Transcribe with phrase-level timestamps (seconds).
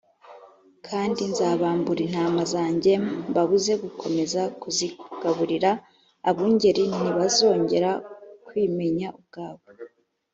[0.87, 2.93] kandi nzabambura intama zanjye
[3.29, 5.71] mbabuze gukomeza kuzigaburira
[6.29, 7.91] abungeri ntibazongera
[8.45, 9.63] kwimenya ubwabo